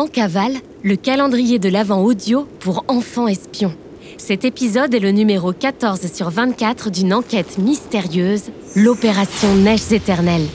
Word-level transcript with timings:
En 0.00 0.06
cavale, 0.06 0.54
le 0.82 0.96
calendrier 0.96 1.58
de 1.58 1.68
l'Avent 1.68 2.02
audio 2.02 2.48
pour 2.60 2.86
enfants 2.88 3.28
espions. 3.28 3.74
Cet 4.16 4.46
épisode 4.46 4.94
est 4.94 4.98
le 4.98 5.10
numéro 5.10 5.52
14 5.52 6.10
sur 6.10 6.30
24 6.30 6.90
d'une 6.90 7.12
enquête 7.12 7.58
mystérieuse, 7.58 8.44
l'opération 8.74 9.54
Neiges 9.56 9.92
éternelles. 9.92 10.46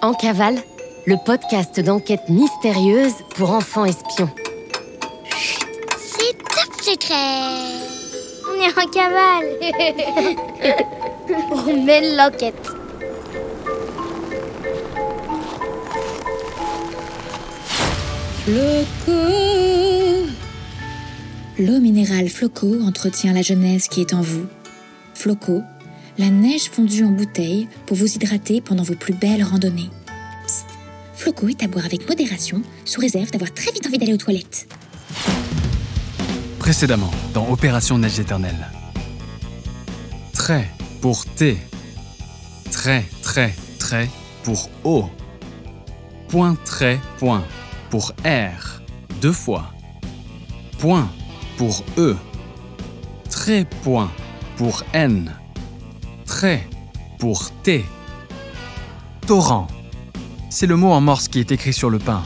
En 0.00 0.14
cavale, 0.14 0.58
le 1.04 1.16
podcast 1.26 1.80
d'enquête 1.80 2.28
mystérieuse 2.28 3.14
pour 3.34 3.50
enfants 3.50 3.84
espions. 3.84 4.30
C'est 5.96 6.38
top 6.38 6.72
secret 6.82 7.42
On 8.48 8.62
est 8.62 8.78
en 8.78 8.88
cavale 8.92 9.48
On 11.66 11.84
mène 11.84 12.16
l'enquête 12.16 12.77
Floco 18.48 19.12
L'eau 21.58 21.80
minérale 21.80 22.30
Floco 22.30 22.80
entretient 22.80 23.34
la 23.34 23.42
jeunesse 23.42 23.88
qui 23.88 24.00
est 24.00 24.14
en 24.14 24.22
vous. 24.22 24.46
Floco, 25.12 25.60
la 26.16 26.30
neige 26.30 26.70
fondue 26.70 27.04
en 27.04 27.10
bouteille 27.10 27.68
pour 27.84 27.98
vous 27.98 28.06
hydrater 28.06 28.62
pendant 28.62 28.84
vos 28.84 28.94
plus 28.94 29.12
belles 29.12 29.42
randonnées. 29.42 29.90
Psst, 30.46 30.64
Floco 31.12 31.48
est 31.48 31.62
à 31.62 31.66
boire 31.66 31.84
avec 31.84 32.08
modération, 32.08 32.62
sous 32.86 33.02
réserve 33.02 33.30
d'avoir 33.30 33.52
très 33.52 33.70
vite 33.70 33.86
envie 33.86 33.98
d'aller 33.98 34.14
aux 34.14 34.16
toilettes. 34.16 34.66
Précédemment, 36.58 37.10
dans 37.34 37.52
Opération 37.52 37.98
Neige 37.98 38.18
éternelle. 38.18 38.68
Trait 40.32 40.70
pour 41.02 41.26
T. 41.26 41.58
Trait, 42.70 43.04
trait, 43.20 43.54
trait 43.78 44.08
pour 44.42 44.70
O. 44.84 45.04
Point, 46.28 46.56
trait, 46.64 46.98
point 47.18 47.44
pour 47.90 48.12
R. 48.24 48.80
Deux 49.20 49.32
fois. 49.32 49.72
Point 50.78 51.08
pour 51.56 51.84
E. 51.96 52.16
Trait, 53.30 53.66
point 53.82 54.10
pour 54.56 54.84
N. 54.92 55.32
Trait 56.26 56.66
pour 57.18 57.50
T. 57.62 57.84
Torrent. 59.26 59.66
C'est 60.50 60.66
le 60.66 60.76
mot 60.76 60.92
en 60.92 61.00
morse 61.00 61.28
qui 61.28 61.40
est 61.40 61.52
écrit 61.52 61.72
sur 61.72 61.90
le 61.90 61.98
pain. 61.98 62.22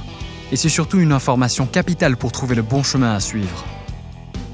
Et 0.51 0.57
c'est 0.57 0.69
surtout 0.69 0.99
une 0.99 1.13
information 1.13 1.67
capitale 1.67 2.17
pour 2.17 2.33
trouver 2.33 2.55
le 2.55 2.63
bon 2.63 2.83
chemin 2.83 3.15
à 3.15 3.21
suivre. 3.21 3.65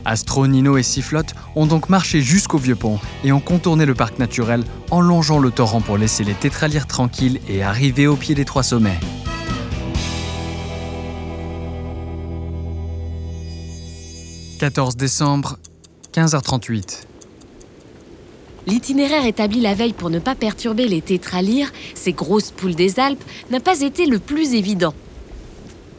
Astro, 0.05 0.47
Nino 0.47 0.79
et 0.79 0.83
Sifflotte 0.83 1.35
ont 1.55 1.67
donc 1.67 1.89
marché 1.91 2.23
jusqu'au 2.23 2.57
vieux 2.57 2.77
pont 2.77 2.99
et 3.25 3.33
ont 3.33 3.41
contourné 3.41 3.85
le 3.85 3.95
parc 3.95 4.19
naturel 4.19 4.65
en 4.91 5.01
longeant 5.01 5.39
le 5.39 5.51
torrent 5.51 5.83
pour 5.83 5.99
laisser 5.99 6.25
les 6.25 6.35
tétralières 6.35 6.87
tranquilles 6.87 7.41
et 7.49 7.63
arriver 7.63 8.07
au 8.07 8.17
pied 8.17 8.35
des 8.35 8.45
trois 8.47 8.63
sommets. 8.63 8.99
14 14.59 14.97
décembre, 14.97 15.57
15h38. 16.15 17.03
L'itinéraire 18.67 19.25
établi 19.25 19.61
la 19.61 19.75
veille 19.75 19.93
pour 19.93 20.11
ne 20.11 20.19
pas 20.19 20.35
perturber 20.35 20.89
les 20.89 21.01
tétralyres, 21.01 21.71
ces 21.95 22.13
grosses 22.13 22.51
poules 22.51 22.75
des 22.75 22.99
Alpes, 22.99 23.23
n'a 23.51 23.61
pas 23.61 23.83
été 23.83 24.05
le 24.07 24.19
plus 24.19 24.55
évident. 24.55 24.95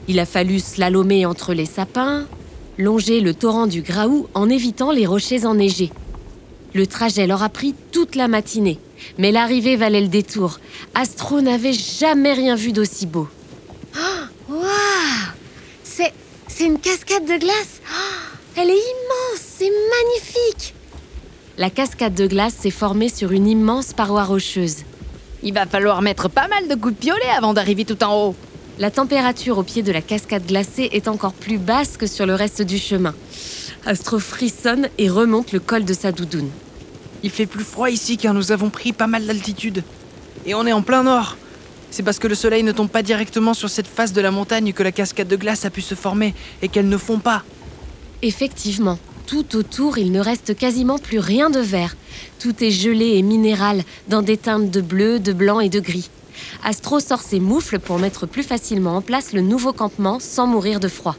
Il 0.09 0.19
a 0.19 0.25
fallu 0.25 0.59
slalomer 0.59 1.25
entre 1.25 1.53
les 1.53 1.65
sapins, 1.65 2.27
longer 2.77 3.21
le 3.21 3.33
torrent 3.33 3.65
du 3.65 3.81
Graou 3.81 4.27
en 4.33 4.49
évitant 4.49 4.91
les 4.91 5.05
rochers 5.05 5.45
enneigés. 5.45 5.91
Le 6.73 6.85
trajet 6.85 7.27
leur 7.27 7.43
a 7.43 7.49
pris 7.49 7.73
toute 7.93 8.15
la 8.15 8.27
matinée, 8.27 8.77
mais 9.17 9.31
l'arrivée 9.31 9.77
valait 9.77 10.01
le 10.01 10.09
détour. 10.09 10.59
Astro 10.95 11.39
n'avait 11.39 11.71
jamais 11.71 12.33
rien 12.33 12.55
vu 12.55 12.73
d'aussi 12.73 13.05
beau. 13.05 13.29
Oh, 13.95 14.53
Waouh 14.53 14.63
C'est... 15.85 16.11
c'est 16.49 16.65
une 16.65 16.79
cascade 16.79 17.25
de 17.25 17.37
glace 17.37 17.78
Elle 18.61 18.71
est 18.71 18.73
immense, 18.73 19.39
c'est 19.39 19.71
magnifique 19.71 20.73
La 21.57 21.69
cascade 21.69 22.13
de 22.13 22.27
glace 22.27 22.55
s'est 22.55 22.71
formée 22.71 23.07
sur 23.07 23.31
une 23.31 23.47
immense 23.47 23.93
paroi 23.93 24.25
rocheuse. 24.25 24.83
Il 25.43 25.53
va 25.53 25.65
falloir 25.65 26.01
mettre 26.01 26.27
pas 26.27 26.49
mal 26.49 26.67
de 26.67 26.75
coups 26.75 26.93
de 26.93 26.99
piolet 26.99 27.29
avant 27.37 27.53
d'arriver 27.53 27.85
tout 27.85 28.03
en 28.03 28.13
haut. 28.17 28.35
La 28.77 28.91
température 28.91 29.59
au 29.59 29.63
pied 29.63 29.81
de 29.81 29.93
la 29.93 30.01
cascade 30.01 30.45
glacée 30.45 30.89
est 30.91 31.07
encore 31.07 31.31
plus 31.31 31.57
basse 31.57 31.95
que 31.95 32.05
sur 32.05 32.25
le 32.25 32.35
reste 32.35 32.61
du 32.61 32.77
chemin. 32.77 33.15
Astro 33.85 34.19
frissonne 34.19 34.89
et 34.97 35.09
remonte 35.09 35.53
le 35.53 35.61
col 35.61 35.85
de 35.85 35.93
sa 35.93 36.11
doudoune. 36.11 36.49
Il 37.23 37.29
fait 37.29 37.45
plus 37.45 37.63
froid 37.63 37.89
ici 37.89 38.17
car 38.17 38.33
nous 38.33 38.51
avons 38.51 38.69
pris 38.69 38.91
pas 38.91 39.07
mal 39.07 39.25
d'altitude. 39.25 39.85
Et 40.45 40.53
on 40.53 40.67
est 40.67 40.73
en 40.73 40.81
plein 40.81 41.03
nord. 41.03 41.37
C'est 41.91 42.03
parce 42.03 42.19
que 42.19 42.27
le 42.27 42.35
soleil 42.35 42.63
ne 42.63 42.73
tombe 42.73 42.89
pas 42.89 43.03
directement 43.03 43.53
sur 43.53 43.69
cette 43.69 43.87
face 43.87 44.11
de 44.11 44.19
la 44.19 44.31
montagne 44.31 44.73
que 44.73 44.83
la 44.83 44.91
cascade 44.91 45.29
de 45.29 45.37
glace 45.37 45.63
a 45.63 45.69
pu 45.69 45.79
se 45.79 45.95
former 45.95 46.35
et 46.61 46.67
qu'elle 46.67 46.89
ne 46.89 46.97
fond 46.97 47.19
pas. 47.19 47.43
Effectivement, 48.21 48.99
tout 49.27 49.55
autour, 49.55 49.97
il 49.97 50.11
ne 50.11 50.19
reste 50.19 50.57
quasiment 50.57 50.97
plus 50.97 51.19
rien 51.19 51.49
de 51.49 51.59
vert. 51.59 51.95
Tout 52.39 52.63
est 52.63 52.71
gelé 52.71 53.17
et 53.17 53.21
minéral, 53.21 53.83
dans 54.07 54.21
des 54.21 54.37
teintes 54.37 54.71
de 54.71 54.81
bleu, 54.81 55.19
de 55.19 55.33
blanc 55.33 55.59
et 55.59 55.69
de 55.69 55.79
gris. 55.79 56.09
Astro 56.63 56.99
sort 56.99 57.21
ses 57.21 57.39
moufles 57.39 57.79
pour 57.79 57.99
mettre 57.99 58.25
plus 58.25 58.43
facilement 58.43 58.97
en 58.97 59.01
place 59.01 59.33
le 59.33 59.41
nouveau 59.41 59.71
campement 59.71 60.19
sans 60.19 60.47
mourir 60.47 60.79
de 60.79 60.87
froid. 60.87 61.15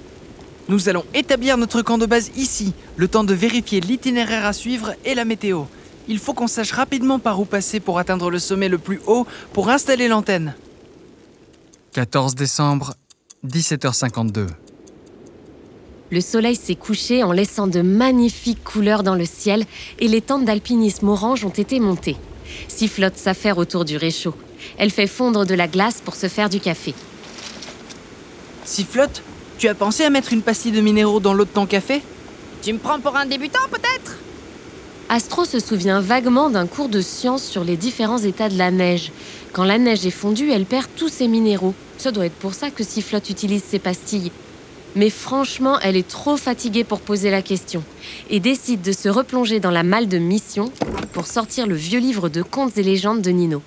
Nous 0.68 0.88
allons 0.88 1.04
établir 1.14 1.56
notre 1.56 1.82
camp 1.82 1.98
de 1.98 2.06
base 2.06 2.30
ici, 2.36 2.72
le 2.96 3.08
temps 3.08 3.24
de 3.24 3.34
vérifier 3.34 3.80
l'itinéraire 3.80 4.44
à 4.44 4.52
suivre 4.52 4.94
et 5.04 5.14
la 5.14 5.24
météo. 5.24 5.64
Il 6.08 6.18
faut 6.18 6.34
qu'on 6.34 6.48
sache 6.48 6.72
rapidement 6.72 7.18
par 7.18 7.40
où 7.40 7.44
passer 7.44 7.80
pour 7.80 7.98
atteindre 7.98 8.30
le 8.30 8.38
sommet 8.38 8.68
le 8.68 8.78
plus 8.78 9.00
haut 9.06 9.26
pour 9.52 9.70
installer 9.70 10.08
l'antenne. 10.08 10.54
14 11.92 12.34
décembre, 12.34 12.94
17h52. 13.46 14.48
Le 16.10 16.20
soleil 16.20 16.56
s'est 16.56 16.74
couché 16.74 17.22
en 17.22 17.30
laissant 17.30 17.68
de 17.68 17.82
magnifiques 17.82 18.64
couleurs 18.64 19.04
dans 19.04 19.14
le 19.14 19.24
ciel 19.24 19.64
et 20.00 20.08
les 20.08 20.20
tentes 20.20 20.44
d'alpinisme 20.44 21.08
orange 21.08 21.44
ont 21.44 21.50
été 21.50 21.78
montées. 21.78 22.16
Sifflotte 22.66 23.16
s'affaire 23.16 23.58
autour 23.58 23.84
du 23.84 23.96
réchaud. 23.96 24.34
Elle 24.76 24.90
fait 24.90 25.06
fondre 25.06 25.46
de 25.46 25.54
la 25.54 25.68
glace 25.68 26.02
pour 26.04 26.16
se 26.16 26.26
faire 26.26 26.50
du 26.50 26.58
café. 26.58 26.94
Sifflotte, 28.64 29.22
tu 29.58 29.68
as 29.68 29.74
pensé 29.74 30.04
à 30.04 30.10
mettre 30.10 30.32
une 30.32 30.42
pastille 30.42 30.72
de 30.72 30.80
minéraux 30.80 31.20
dans 31.20 31.32
l'eau 31.32 31.44
de 31.44 31.50
ton 31.50 31.66
café 31.66 32.02
Tu 32.62 32.72
me 32.72 32.78
prends 32.78 32.98
pour 32.98 33.16
un 33.16 33.26
débutant 33.26 33.68
peut-être? 33.70 34.18
Astro 35.08 35.44
se 35.44 35.60
souvient 35.60 36.00
vaguement 36.00 36.50
d'un 36.50 36.66
cours 36.66 36.88
de 36.88 37.00
science 37.00 37.44
sur 37.44 37.62
les 37.62 37.76
différents 37.76 38.18
états 38.18 38.48
de 38.48 38.58
la 38.58 38.72
neige. 38.72 39.12
Quand 39.52 39.64
la 39.64 39.78
neige 39.78 40.06
est 40.06 40.10
fondue, 40.10 40.50
elle 40.50 40.66
perd 40.66 40.86
tous 40.96 41.08
ses 41.08 41.28
minéraux. 41.28 41.74
Ça 41.98 42.10
doit 42.10 42.26
être 42.26 42.34
pour 42.34 42.54
ça 42.54 42.70
que 42.70 42.82
Sifflotte 42.82 43.30
utilise 43.30 43.62
ses 43.62 43.78
pastilles. 43.78 44.32
Mais 44.96 45.10
franchement, 45.10 45.78
elle 45.80 45.96
est 45.96 46.08
trop 46.08 46.36
fatiguée 46.36 46.84
pour 46.84 47.00
poser 47.00 47.30
la 47.30 47.42
question 47.42 47.84
et 48.28 48.40
décide 48.40 48.82
de 48.82 48.92
se 48.92 49.08
replonger 49.08 49.60
dans 49.60 49.70
la 49.70 49.82
malle 49.82 50.08
de 50.08 50.18
mission 50.18 50.72
pour 51.12 51.26
sortir 51.26 51.66
le 51.66 51.76
vieux 51.76 52.00
livre 52.00 52.28
de 52.28 52.42
contes 52.42 52.76
et 52.76 52.82
légendes 52.82 53.22
de 53.22 53.30
Nino. 53.30 53.62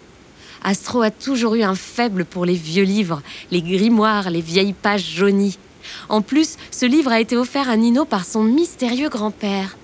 Astro 0.64 1.02
a 1.02 1.12
toujours 1.12 1.56
eu 1.56 1.64
un 1.64 1.76
faible 1.76 2.26
pour 2.26 2.46
les 2.46 2.56
vieux 2.56 2.84
livres, 2.84 3.22
les 3.52 3.62
grimoires, 3.62 4.30
les 4.30 4.42
vieilles 4.42 4.74
pages 4.74 5.10
jaunies. 5.16 5.58
En 6.10 6.22
plus, 6.22 6.56
ce 6.72 6.86
livre 6.86 7.12
a 7.12 7.20
été 7.20 7.36
offert 7.36 7.70
à 7.70 7.76
Nino 7.76 8.06
par 8.06 8.26
son 8.26 8.44
mystérieux 8.44 9.10
grand-père. 9.10 9.78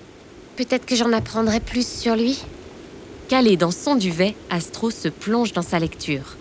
Peut-être 0.56 0.86
que 0.86 0.96
j'en 0.96 1.12
apprendrai 1.12 1.60
plus 1.60 1.86
sur 1.86 2.16
lui 2.16 2.38
Calé 3.28 3.56
dans 3.56 3.70
son 3.70 3.94
duvet, 3.94 4.34
Astro 4.50 4.90
se 4.90 5.08
plonge 5.08 5.52
dans 5.52 5.62
sa 5.62 5.78
lecture. 5.78 6.36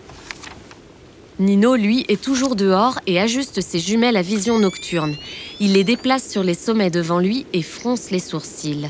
Nino, 1.40 1.78
lui, 1.78 2.06
est 2.10 2.22
toujours 2.22 2.58
dehors 2.58 3.00
et 3.08 3.18
ajuste 3.18 3.62
ses 3.62 3.80
jumelles 3.80 4.18
à 4.18 4.22
vision 4.22 4.60
nocturne. 4.60 5.16
Il 5.62 5.72
les 5.72 5.86
déplace 5.86 6.30
sur 6.30 6.44
les 6.44 6.54
sommets 6.54 6.90
devant 6.90 7.20
lui 7.20 7.46
et 7.54 7.62
fronce 7.62 8.12
les 8.12 8.20
sourcils. 8.20 8.90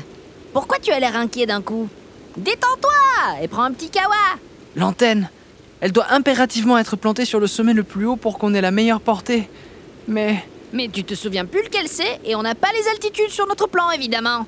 Pourquoi 0.52 0.78
tu 0.80 0.90
as 0.90 0.98
l'air 0.98 1.14
inquiet 1.14 1.46
d'un 1.46 1.62
coup 1.62 1.88
Détends-toi 2.36 3.40
et 3.40 3.46
prends 3.46 3.62
un 3.62 3.72
petit 3.72 3.88
kawa 3.88 4.16
L'antenne 4.74 5.30
Elle 5.80 5.92
doit 5.92 6.10
impérativement 6.10 6.76
être 6.76 6.96
plantée 6.96 7.24
sur 7.24 7.38
le 7.38 7.46
sommet 7.46 7.72
le 7.72 7.84
plus 7.84 8.06
haut 8.06 8.16
pour 8.16 8.36
qu'on 8.36 8.52
ait 8.54 8.60
la 8.60 8.72
meilleure 8.72 9.00
portée. 9.00 9.48
Mais 10.08 10.44
Mais 10.72 10.88
tu 10.88 11.04
te 11.04 11.14
souviens 11.14 11.44
plus 11.44 11.62
lequel 11.62 11.86
c'est 11.86 12.18
et 12.24 12.34
on 12.34 12.42
n'a 12.42 12.56
pas 12.56 12.72
les 12.76 12.88
altitudes 12.88 13.30
sur 13.30 13.46
notre 13.46 13.68
plan 13.68 13.92
évidemment. 13.92 14.46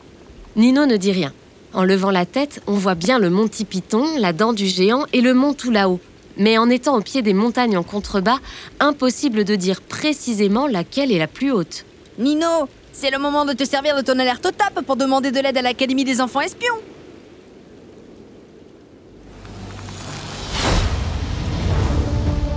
Nino 0.56 0.86
ne 0.86 0.96
dit 0.96 1.12
rien. 1.12 1.32
En 1.72 1.84
levant 1.84 2.10
la 2.10 2.26
tête, 2.26 2.62
on 2.66 2.74
voit 2.74 2.96
bien 2.96 3.20
le 3.20 3.30
mont 3.30 3.46
Tipiton, 3.46 4.04
la 4.18 4.32
dent 4.32 4.52
du 4.52 4.66
géant 4.66 5.04
et 5.12 5.20
le 5.20 5.34
mont 5.34 5.54
tout 5.54 5.70
là-haut. 5.70 6.00
Mais 6.36 6.58
en 6.58 6.70
étant 6.70 6.96
au 6.96 7.00
pied 7.00 7.22
des 7.22 7.34
montagnes 7.34 7.76
en 7.76 7.82
contrebas, 7.82 8.38
impossible 8.80 9.44
de 9.44 9.54
dire 9.54 9.80
précisément 9.82 10.66
laquelle 10.66 11.12
est 11.12 11.18
la 11.18 11.26
plus 11.26 11.52
haute. 11.52 11.84
Nino, 12.18 12.68
c'est 12.92 13.10
le 13.10 13.18
moment 13.18 13.44
de 13.44 13.52
te 13.52 13.64
servir 13.64 13.96
de 13.96 14.02
ton 14.02 14.18
alerte 14.18 14.46
au 14.46 14.50
top 14.50 14.84
pour 14.84 14.96
demander 14.96 15.30
de 15.30 15.40
l'aide 15.40 15.56
à 15.56 15.62
l'Académie 15.62 16.04
des 16.04 16.20
enfants 16.20 16.40
espions. 16.40 16.74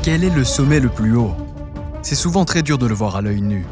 Quel 0.04 0.24
est 0.24 0.36
le 0.36 0.44
sommet 0.44 0.80
le 0.80 0.89
plus 0.89 1.16
haut? 1.16 1.33
C'est 2.04 2.13
souvent 2.13 2.45
très 2.45 2.62
dur 2.62 2.77
de 2.77 2.86
le 2.86 2.94
voir 2.94 3.16
à 3.16 3.22
l'œil 3.22 3.42
nu. 3.42 3.66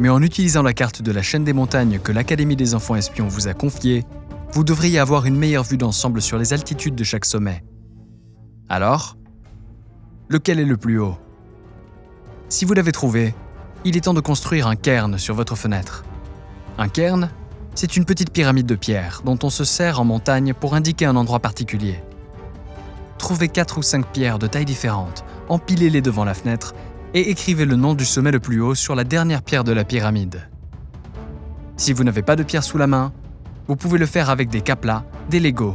Mais 0.00 0.08
en 0.08 0.20
utilisant 0.22 0.62
la 0.62 0.72
carte 0.72 1.02
de 1.02 1.12
la 1.12 1.22
chaîne 1.22 1.44
des 1.44 1.52
montagnes 1.52 2.00
que 2.00 2.10
l'Académie 2.10 2.56
des 2.56 2.74
enfants 2.74 2.96
espions 2.96 3.28
vous 3.28 3.46
a 3.46 3.54
confiée, 3.54 4.04
vous 4.52 4.64
devriez 4.64 4.98
avoir 4.98 5.26
une 5.26 5.36
meilleure 5.36 5.62
vue 5.62 5.76
d'ensemble 5.76 6.22
sur 6.22 6.38
les 6.38 6.52
altitudes 6.52 6.96
de 6.96 7.04
chaque 7.04 7.24
sommet. 7.24 7.62
Alors, 8.68 9.16
Lequel 10.32 10.60
est 10.60 10.64
le 10.64 10.76
plus 10.76 11.00
haut? 11.00 11.18
Si 12.48 12.64
vous 12.64 12.72
l'avez 12.72 12.92
trouvé, 12.92 13.34
il 13.84 13.96
est 13.96 14.02
temps 14.02 14.14
de 14.14 14.20
construire 14.20 14.68
un 14.68 14.76
cairn 14.76 15.18
sur 15.18 15.34
votre 15.34 15.56
fenêtre. 15.56 16.04
Un 16.78 16.86
cairn, 16.86 17.30
c'est 17.74 17.96
une 17.96 18.04
petite 18.04 18.32
pyramide 18.32 18.66
de 18.66 18.76
pierre 18.76 19.22
dont 19.24 19.40
on 19.42 19.50
se 19.50 19.64
sert 19.64 20.00
en 20.00 20.04
montagne 20.04 20.54
pour 20.54 20.76
indiquer 20.76 21.06
un 21.06 21.16
endroit 21.16 21.40
particulier. 21.40 22.00
Trouvez 23.18 23.48
4 23.48 23.78
ou 23.78 23.82
5 23.82 24.06
pierres 24.06 24.38
de 24.38 24.46
tailles 24.46 24.64
différentes, 24.64 25.24
empilez-les 25.48 26.00
devant 26.00 26.24
la 26.24 26.34
fenêtre 26.34 26.74
et 27.12 27.30
écrivez 27.30 27.64
le 27.64 27.74
nom 27.74 27.94
du 27.94 28.04
sommet 28.04 28.30
le 28.30 28.38
plus 28.38 28.60
haut 28.60 28.76
sur 28.76 28.94
la 28.94 29.02
dernière 29.02 29.42
pierre 29.42 29.64
de 29.64 29.72
la 29.72 29.82
pyramide. 29.82 30.48
Si 31.76 31.92
vous 31.92 32.04
n'avez 32.04 32.22
pas 32.22 32.36
de 32.36 32.44
pierre 32.44 32.62
sous 32.62 32.78
la 32.78 32.86
main, 32.86 33.12
vous 33.66 33.74
pouvez 33.74 33.98
le 33.98 34.06
faire 34.06 34.30
avec 34.30 34.48
des 34.48 34.60
caplas, 34.60 35.02
des 35.28 35.40
Legos 35.40 35.74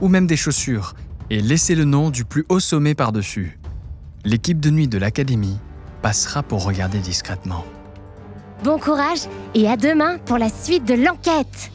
ou 0.00 0.06
même 0.06 0.28
des 0.28 0.36
chaussures 0.36 0.94
et 1.28 1.40
laissez 1.40 1.74
le 1.74 1.84
nom 1.84 2.10
du 2.10 2.24
plus 2.24 2.46
haut 2.48 2.60
sommet 2.60 2.94
par-dessus. 2.94 3.58
L'équipe 4.26 4.58
de 4.58 4.70
nuit 4.70 4.88
de 4.88 4.98
l'académie 4.98 5.56
passera 6.02 6.42
pour 6.42 6.64
regarder 6.64 6.98
discrètement. 6.98 7.64
Bon 8.64 8.76
courage 8.76 9.20
et 9.54 9.68
à 9.68 9.76
demain 9.76 10.18
pour 10.18 10.36
la 10.36 10.48
suite 10.48 10.84
de 10.84 10.94
l'enquête 10.94 11.70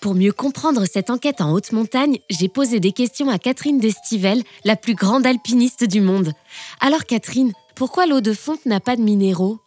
Pour 0.00 0.16
mieux 0.16 0.32
comprendre 0.32 0.86
cette 0.86 1.08
enquête 1.08 1.40
en 1.40 1.52
haute 1.52 1.70
montagne, 1.70 2.18
j'ai 2.30 2.48
posé 2.48 2.80
des 2.80 2.90
questions 2.90 3.28
à 3.28 3.38
Catherine 3.38 3.78
Destivelle, 3.78 4.42
la 4.64 4.74
plus 4.74 4.96
grande 4.96 5.24
alpiniste 5.24 5.84
du 5.84 6.00
monde. 6.00 6.32
Alors 6.80 7.04
Catherine, 7.04 7.52
pourquoi 7.76 8.06
l'eau 8.06 8.20
de 8.20 8.32
fonte 8.32 8.66
n'a 8.66 8.80
pas 8.80 8.96
de 8.96 9.02
minéraux? 9.02 9.60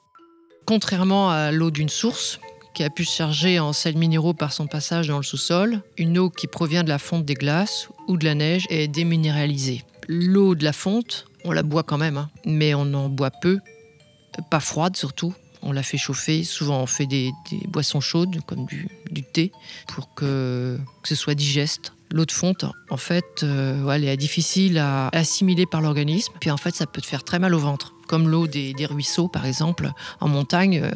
Contrairement 0.66 1.30
à 1.30 1.54
l'eau 1.54 1.72
d'une 1.72 1.88
source, 1.88 2.42
qui 2.74 2.84
a 2.84 2.90
pu 2.90 3.06
se 3.06 3.16
charger 3.16 3.60
en 3.60 3.74
sels 3.74 3.98
minéraux 3.98 4.34
par 4.34 4.54
son 4.54 4.68
passage 4.68 5.08
dans 5.08 5.18
le 5.18 5.24
sous-sol, 5.24 5.82
une 5.98 6.18
eau 6.18 6.30
qui 6.30 6.48
provient 6.48 6.84
de 6.84 6.90
la 6.90 7.00
fonte 7.00 7.26
des 7.26 7.34
glaces 7.34 7.90
ou 8.08 8.18
de 8.18 8.26
la 8.26 8.36
neige 8.36 8.66
est 8.70 8.88
déminéralisée. 8.88 9.84
L'eau 10.08 10.56
de 10.56 10.64
la 10.64 10.74
fonte, 10.74 11.28
on 11.44 11.52
la 11.52 11.64
boit 11.64 11.84
quand 11.84 11.98
même, 11.98 12.18
hein, 12.18 12.30
mais 12.46 12.74
on 12.74 12.94
en 12.94 13.10
boit 13.10 13.32
peu, 13.32 13.60
pas 14.50 14.60
froide 14.60 14.96
surtout. 14.96 15.34
On 15.64 15.74
la 15.74 15.84
fait 15.84 15.98
chauffer, 15.98 16.44
souvent 16.44 16.82
on 16.82 16.88
fait 16.88 17.06
des, 17.06 17.32
boissons 17.68 18.02
chaudes 18.02 18.40
comme 18.48 18.66
du, 18.66 18.88
thé 19.24 19.52
pour 19.88 20.14
que, 20.16 20.80
ce 21.04 21.16
soit 21.16 21.36
digeste. 21.36 21.94
L'eau 22.12 22.26
de 22.26 22.32
fonte, 22.32 22.66
en 22.90 22.98
fait, 22.98 23.44
euh, 23.44 23.90
elle 23.90 24.04
est 24.04 24.18
difficile 24.18 24.80
à 24.80 25.08
assimiler 25.14 25.66
par 25.66 25.80
l'organisme. 25.80 26.34
Puis 26.42 26.52
en 26.52 26.58
fait, 26.58 26.76
ça 26.76 26.86
peut 26.86 27.00
te 27.00 27.06
faire 27.06 27.24
très 27.24 27.40
mal 27.40 27.54
au 27.54 27.60
ventre. 27.60 27.94
Comme 28.12 28.28
l'eau 28.28 28.46
des, 28.46 28.76
ruisseaux, 28.86 29.30
par 29.30 29.46
exemple. 29.46 29.90
En 30.20 30.28
montagne, 30.28 30.82
euh, 30.84 30.92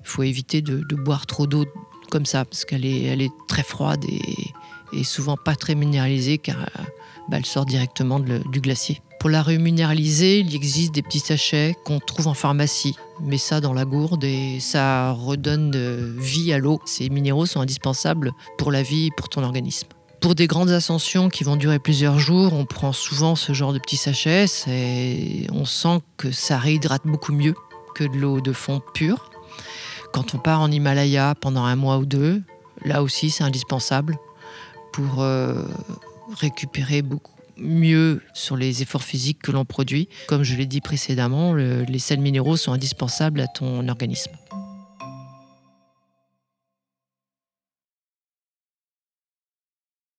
il 0.00 0.06
faut 0.06 0.22
éviter 0.22 0.62
de, 0.62 0.94
boire 0.94 1.26
trop 1.26 1.48
d'eau 1.48 1.64
comme 2.12 2.26
ça, 2.26 2.44
parce 2.44 2.64
qu'elle 2.64 2.84
est, 2.86 3.32
très 3.48 3.64
froide 3.64 4.04
et, 4.08 5.02
souvent 5.02 5.36
pas 5.36 5.56
très 5.56 5.74
minéralisée, 5.74 6.38
car 6.38 6.60
euh, 6.60 6.82
bah, 7.28 7.38
elle 7.38 7.44
sort 7.44 7.66
directement 7.66 8.20
du 8.20 8.60
glacier. 8.60 9.02
Pour 9.18 9.30
la 9.30 9.42
reminéraliser, 9.42 10.38
il 10.38 10.54
existe 10.54 10.94
des 10.94 11.02
petits 11.02 11.18
sachets 11.18 11.74
qu'on 11.84 11.98
trouve 11.98 12.28
en 12.28 12.34
pharmacie. 12.34 12.94
Mets 13.20 13.36
ça 13.36 13.60
dans 13.60 13.72
la 13.72 13.84
gourde 13.84 14.22
et 14.22 14.60
ça 14.60 15.10
redonne 15.10 15.72
euh, 15.74 16.14
vie 16.16 16.52
à 16.52 16.58
l'eau. 16.58 16.80
Ces 16.84 17.08
minéraux 17.08 17.46
sont 17.46 17.60
indispensables 17.60 18.30
pour 18.58 18.70
la 18.70 18.84
vie 18.84 19.06
et 19.06 19.10
pour 19.16 19.28
ton 19.28 19.42
organisme. 19.42 19.88
Pour 20.24 20.34
des 20.34 20.46
grandes 20.46 20.70
ascensions 20.70 21.28
qui 21.28 21.44
vont 21.44 21.56
durer 21.56 21.78
plusieurs 21.78 22.18
jours, 22.18 22.54
on 22.54 22.64
prend 22.64 22.94
souvent 22.94 23.36
ce 23.36 23.52
genre 23.52 23.74
de 23.74 23.78
petits 23.78 23.98
sachets. 23.98 24.46
C'est- 24.46 25.46
On 25.52 25.66
sent 25.66 26.00
que 26.16 26.32
ça 26.32 26.56
réhydrate 26.56 27.02
beaucoup 27.04 27.32
mieux 27.34 27.54
que 27.94 28.04
de 28.04 28.16
l'eau 28.16 28.40
de 28.40 28.54
fonte 28.54 28.82
pure. 28.94 29.30
Quand 30.14 30.34
on 30.34 30.38
part 30.38 30.62
en 30.62 30.70
Himalaya 30.70 31.34
pendant 31.38 31.64
un 31.64 31.76
mois 31.76 31.98
ou 31.98 32.06
deux, 32.06 32.42
là 32.86 33.02
aussi 33.02 33.28
c'est 33.28 33.44
indispensable 33.44 34.16
pour 34.94 35.20
euh, 35.20 35.62
récupérer 36.40 37.02
beaucoup 37.02 37.34
mieux 37.58 38.22
sur 38.32 38.56
les 38.56 38.80
efforts 38.80 39.02
physiques 39.04 39.42
que 39.42 39.52
l'on 39.52 39.66
produit. 39.66 40.08
Comme 40.26 40.42
je 40.42 40.56
l'ai 40.56 40.64
dit 40.64 40.80
précédemment, 40.80 41.52
le- 41.52 41.82
les 41.82 41.98
sels 41.98 42.20
minéraux 42.20 42.56
sont 42.56 42.72
indispensables 42.72 43.40
à 43.42 43.46
ton 43.46 43.86
organisme. 43.90 44.32